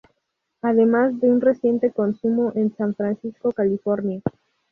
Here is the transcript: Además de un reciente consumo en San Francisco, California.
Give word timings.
Además 0.63 1.19
de 1.21 1.29
un 1.29 1.41
reciente 1.41 1.91
consumo 1.91 2.53
en 2.55 2.75
San 2.75 2.95
Francisco, 2.95 3.51
California. 3.51 4.19